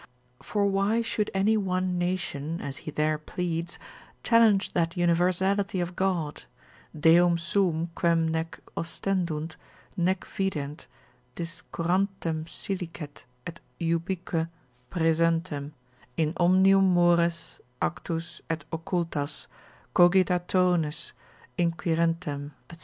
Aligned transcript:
For 0.41 0.65
why 0.65 1.03
should 1.03 1.29
any 1.31 1.55
one 1.57 1.99
nation, 1.99 2.59
as 2.59 2.77
he 2.89 2.89
there 2.89 3.19
pleads, 3.19 3.77
challenge 4.23 4.73
that 4.73 4.97
universality 4.97 5.79
of 5.79 5.95
God, 5.95 6.45
Deum 6.99 7.37
suum 7.37 7.91
quem 7.93 8.27
nec 8.27 8.59
ostendunt, 8.75 9.57
nec 9.95 10.25
vident, 10.25 10.87
discurrantem 11.35 12.45
silicet 12.49 13.25
et 13.45 13.59
ubique 13.79 14.49
praesentem, 14.91 15.73
in 16.17 16.33
omnium 16.37 16.95
mores, 16.95 17.61
actus, 17.79 18.41
et 18.49 18.65
occultas, 18.71 19.45
cogitationes 19.93 21.11
inquirentem, 21.59 22.53
&c. 22.73 22.79